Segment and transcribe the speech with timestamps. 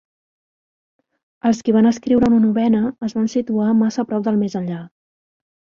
[1.49, 4.85] Els qui van escriure una Novena es van situar massa prop del més enllà.